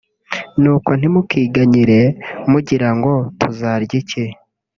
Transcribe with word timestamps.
Nuko 0.61 0.89
ntimukiganyire 0.99 1.99
mugira 2.51 2.89
ngo 2.97 3.13
“Tuzarya 3.39 3.95
iki 4.01 4.23